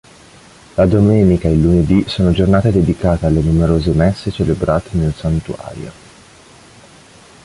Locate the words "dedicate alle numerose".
2.71-3.91